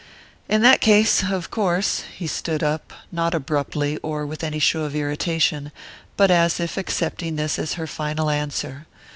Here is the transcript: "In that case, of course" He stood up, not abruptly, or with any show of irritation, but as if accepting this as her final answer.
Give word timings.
"In 0.49 0.63
that 0.63 0.81
case, 0.81 1.21
of 1.29 1.51
course" 1.51 2.05
He 2.17 2.25
stood 2.25 2.63
up, 2.63 2.91
not 3.11 3.35
abruptly, 3.35 3.97
or 4.01 4.25
with 4.25 4.43
any 4.43 4.57
show 4.57 4.81
of 4.85 4.95
irritation, 4.95 5.71
but 6.17 6.31
as 6.31 6.59
if 6.59 6.75
accepting 6.75 7.35
this 7.35 7.59
as 7.59 7.73
her 7.73 7.85
final 7.85 8.31
answer. 8.31 8.87